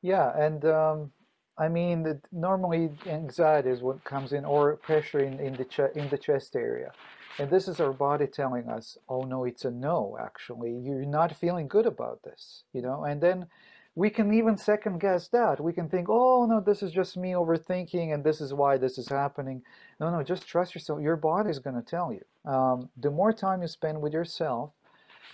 [0.01, 1.11] Yeah, and um,
[1.57, 5.95] I mean, the, normally anxiety is what comes in, or pressure in, in the ch-
[5.95, 6.91] in the chest area,
[7.37, 10.17] and this is our body telling us, "Oh no, it's a no.
[10.21, 13.03] Actually, you're not feeling good about this," you know.
[13.03, 13.47] And then
[13.95, 15.59] we can even second guess that.
[15.61, 18.97] We can think, oh, no, this is just me overthinking and this is why this
[18.97, 19.61] is happening.
[19.99, 21.01] No, no, just trust yourself.
[21.01, 22.51] Your body is going to tell you.
[22.51, 24.71] Um, the more time you spend with yourself,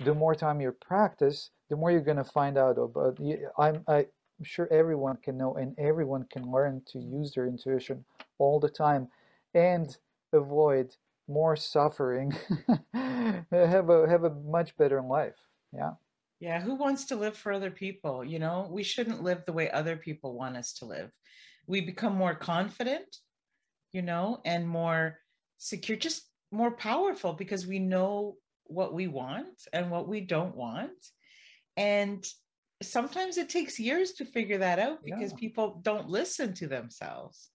[0.04, 3.20] the more time you practice, the more you're going to find out about.
[3.58, 4.06] I'm, I'm
[4.44, 8.04] sure everyone can know and everyone can learn to use their intuition
[8.38, 9.08] all the time
[9.54, 9.96] and
[10.34, 10.96] avoid
[11.28, 12.36] more suffering,
[12.94, 15.36] have a have a much better life.
[15.74, 15.92] Yeah.
[16.46, 18.24] Yeah, who wants to live for other people?
[18.24, 21.10] You know, we shouldn't live the way other people want us to live.
[21.66, 23.18] We become more confident,
[23.94, 25.18] you know, and more
[25.58, 28.36] secure, just more powerful because we know
[28.66, 30.92] what we want and what we don't want.
[31.78, 32.24] And
[32.84, 35.40] sometimes it takes years to figure that out because yeah.
[35.40, 37.50] people don't listen to themselves.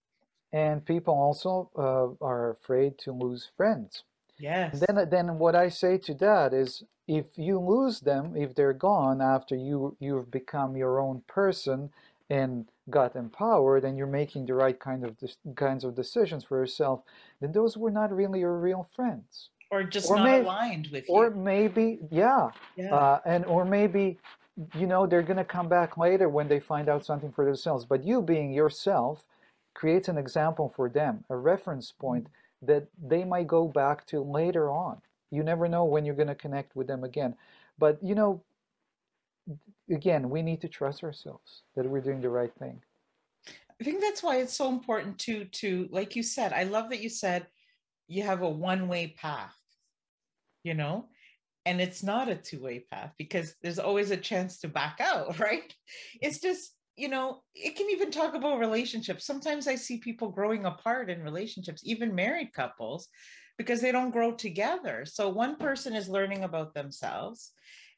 [0.53, 4.03] And people also uh, are afraid to lose friends.
[4.41, 4.83] Yes.
[4.87, 9.21] Then, then what I say to that is, if you lose them, if they're gone
[9.21, 11.91] after you you've become your own person
[12.31, 15.17] and got empowered and you're making the right kind of
[15.57, 17.03] kinds of decisions for yourself,
[17.41, 19.51] then those were not really your real friends.
[19.73, 21.15] Or just or not may, aligned with you.
[21.15, 22.95] Or maybe, yeah, yeah.
[22.95, 24.19] Uh, and or maybe
[24.75, 27.85] you know they're going to come back later when they find out something for themselves.
[27.85, 29.25] But you being yourself
[29.75, 32.29] creates an example for them, a reference point
[32.63, 35.01] that they might go back to later on.
[35.31, 37.35] You never know when you're going to connect with them again.
[37.79, 38.43] But, you know,
[39.91, 42.81] again, we need to trust ourselves that we're doing the right thing.
[43.81, 47.01] I think that's why it's so important to to like you said, I love that
[47.01, 47.47] you said
[48.09, 49.57] you have a one-way path,
[50.65, 51.07] you know?
[51.65, 55.73] And it's not a two-way path because there's always a chance to back out, right?
[56.21, 59.25] It's just you know, it can even talk about relationships.
[59.25, 63.09] Sometimes I see people growing apart in relationships, even married couples,
[63.57, 65.05] because they don't grow together.
[65.07, 67.53] So one person is learning about themselves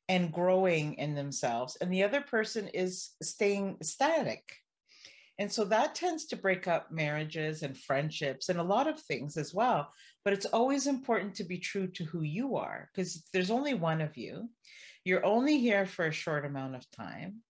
[0.09, 4.43] and growing in themselves, and the other person is staying static.
[5.39, 9.37] And so that tends to break up marriages and friendships and a lot of things
[9.37, 9.91] as well.
[10.25, 14.01] But it's always important to be true to who you are because there's only one
[14.01, 14.49] of you.
[15.05, 17.43] You're only here for a short amount of time.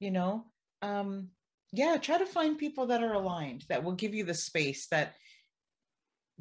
[0.00, 0.44] You know,
[0.82, 1.28] um,
[1.72, 5.14] yeah, try to find people that are aligned that will give you the space that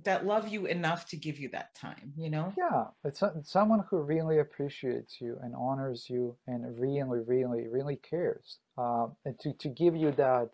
[0.04, 2.54] that love you enough to give you that time you know?
[2.56, 7.96] Yeah it's, it's someone who really appreciates you and honors you and really really really
[7.96, 10.50] cares uh, and to, to give you that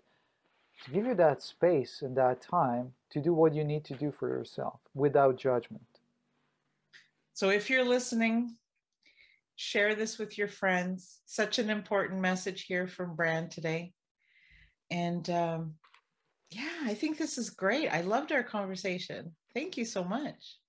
[0.86, 4.12] to give you that space and that time to do what you need to do
[4.12, 5.86] for yourself without judgment.
[7.34, 8.56] So if you're listening
[9.56, 13.94] share this with your friends such an important message here from Bran today
[14.92, 15.74] and um,
[16.52, 17.90] yeah, I think this is great.
[17.90, 19.36] I loved our conversation.
[19.54, 20.60] Thank you so much.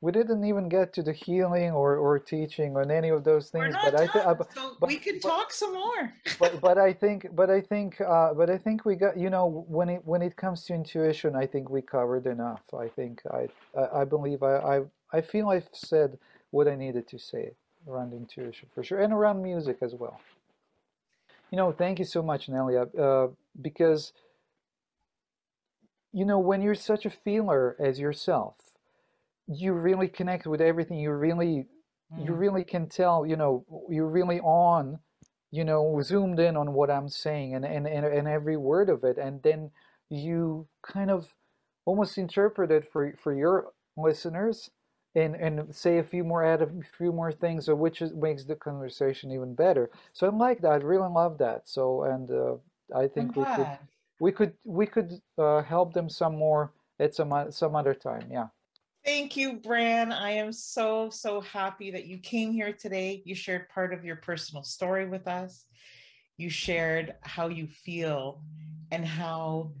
[0.00, 3.74] We didn't even get to the healing or, or teaching on any of those things,
[3.82, 4.24] but I think
[4.54, 6.12] so we can but, talk some more.
[6.38, 9.64] but but I think but I think uh, but I think we got you know
[9.66, 12.62] when it when it comes to intuition, I think we covered enough.
[12.78, 16.18] I think I I, I believe I, I I feel I've said
[16.50, 17.52] what I needed to say
[17.88, 20.20] around intuition for sure, and around music as well.
[21.50, 23.28] You know, thank you so much, Nelia, uh,
[23.60, 24.12] because
[26.14, 28.54] you know, when you're such a feeler as yourself,
[29.48, 31.00] you really connect with everything.
[31.00, 31.66] You really,
[32.14, 32.24] mm.
[32.24, 35.00] you really can tell, you know, you're really on,
[35.50, 39.02] you know, zoomed in on what I'm saying and, and, and, and every word of
[39.02, 39.18] it.
[39.18, 39.72] And then
[40.08, 41.34] you kind of
[41.84, 44.70] almost interpret it for, for your listeners
[45.14, 48.56] and, and say a few more, add a few more things, which is, makes the
[48.56, 49.90] conversation even better.
[50.12, 50.72] So I like that.
[50.72, 51.68] I really love that.
[51.68, 52.56] So, and uh,
[52.96, 53.68] I think we could,
[54.20, 58.28] we could, we could uh, help them some more at some, some other time.
[58.30, 58.48] Yeah.
[59.04, 60.12] Thank you, Bran.
[60.12, 63.22] I am so, so happy that you came here today.
[63.24, 65.66] You shared part of your personal story with us.
[66.38, 68.42] You shared how you feel
[68.90, 69.72] and how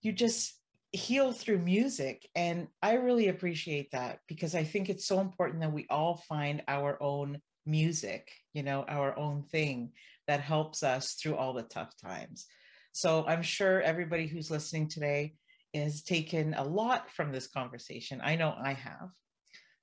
[0.00, 0.54] you just
[0.92, 2.28] heal through music.
[2.34, 6.62] And I really appreciate that because I think it's so important that we all find
[6.68, 9.92] our own music, you know, our own thing
[10.26, 12.46] that helps us through all the tough times.
[12.92, 15.34] So I'm sure everybody who's listening today
[15.74, 18.20] has taken a lot from this conversation.
[18.22, 19.10] I know I have.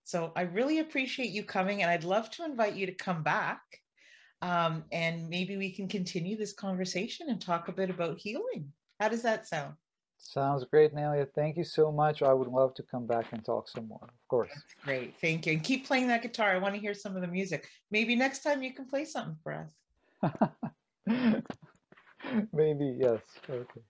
[0.03, 3.61] So I really appreciate you coming, and I'd love to invite you to come back.
[4.41, 8.73] Um, and maybe we can continue this conversation and talk a bit about healing.
[8.99, 9.75] How does that sound?
[10.23, 11.27] Sounds great, Nelia.
[11.35, 12.23] Thank you so much.
[12.23, 14.49] I would love to come back and talk some more, of course.
[14.53, 15.13] That's great.
[15.19, 15.53] Thank you.
[15.53, 16.51] And keep playing that guitar.
[16.51, 17.67] I want to hear some of the music.
[17.91, 19.67] Maybe next time you can play something for
[20.23, 20.49] us.
[22.53, 23.19] Maybe, yes.
[23.49, 23.81] Okay.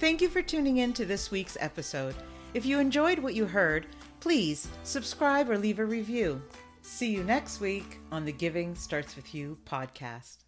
[0.00, 2.14] Thank you for tuning in to this week's episode.
[2.54, 3.86] If you enjoyed what you heard,
[4.18, 6.42] please subscribe or leave a review.
[6.82, 10.38] See you next week on the Giving Starts With You podcast.